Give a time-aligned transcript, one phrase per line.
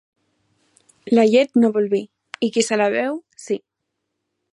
[1.17, 2.01] La llet no vol vi
[2.47, 3.59] i qui se la beu, sí.